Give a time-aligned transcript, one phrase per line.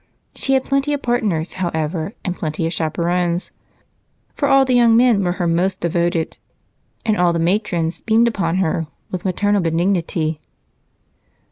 [0.33, 3.51] She had plenty of partners, however, and plenty of chaperons,
[4.33, 6.39] for all the young men were her most devoted,
[7.05, 10.41] and all the matrons beamed upon her with maternal benignity.